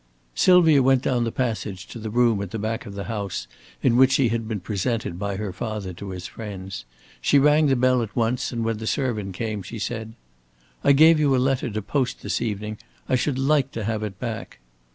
Sylvia 0.33 0.81
went 0.81 1.03
down 1.03 1.25
the 1.25 1.31
passage 1.31 1.85
to 1.85 1.99
the 1.99 2.09
room 2.09 2.41
at 2.41 2.49
the 2.49 2.57
back 2.57 2.87
of 2.87 2.95
the 2.95 3.03
house 3.03 3.45
in 3.83 3.95
which 3.95 4.13
she 4.13 4.29
had 4.29 4.47
been 4.47 4.59
presented 4.59 5.19
by 5.19 5.35
her 5.35 5.53
father 5.53 5.93
to 5.93 6.09
his 6.09 6.25
friends. 6.25 6.85
She 7.21 7.37
rang 7.37 7.67
the 7.67 7.75
bell 7.75 8.01
at 8.01 8.15
once 8.15 8.51
and 8.51 8.65
when 8.65 8.77
the 8.79 8.87
servant 8.87 9.35
came 9.35 9.61
she 9.61 9.77
said: 9.77 10.15
"I 10.83 10.93
gave 10.93 11.19
you 11.19 11.35
a 11.35 11.37
letter 11.37 11.69
to 11.69 11.83
post 11.83 12.23
this 12.23 12.41
evening. 12.41 12.79
I 13.07 13.13
should 13.15 13.37
like 13.37 13.71
to 13.73 13.83
have 13.83 14.01
it 14.01 14.17
back." 14.19 14.57